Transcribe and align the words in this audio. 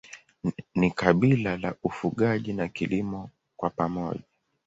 Ni 0.75 0.91
kabila 0.91 1.57
la 1.57 1.75
ufugaji 1.83 2.53
na 2.53 2.67
kilimo 2.67 3.29
kwa 3.57 3.69
pamoja. 3.69 4.19